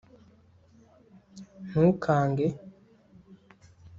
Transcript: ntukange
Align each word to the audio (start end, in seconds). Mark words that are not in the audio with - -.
ntukange 1.69 2.47